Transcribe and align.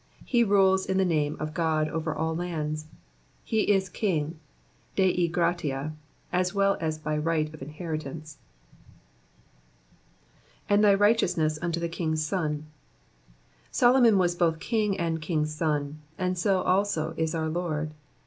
He 0.25 0.43
rules 0.43 0.87
in 0.87 0.97
the 0.97 1.05
name 1.05 1.37
of 1.39 1.53
God 1.53 1.87
over 1.87 2.11
all 2.11 2.35
lands. 2.35 2.87
He 3.43 3.71
is 3.71 3.87
king 3.87 4.39
Dei 4.95 5.27
Gratia'' 5.29 5.93
as 6.33 6.55
well 6.55 6.75
as 6.81 6.97
by 6.97 7.15
right 7.15 7.53
of 7.53 7.61
inheritance. 7.61 8.39
''And 10.67 10.81
thy 10.83 10.95
righteousness 10.95 11.59
unto 11.61 11.79
t/ie 11.79 11.89
king'' 11.89 12.13
a 12.13 12.17
son,'''' 12.17 12.63
Solomon 13.69 14.17
was 14.17 14.33
both 14.33 14.57
king 14.59 14.97
and 14.97 15.21
king^s 15.21 15.49
son; 15.49 15.99
80 16.17 16.49
also 16.49 17.13
is 17.15 17.35
our 17.35 17.49
Lord. 17.49 17.91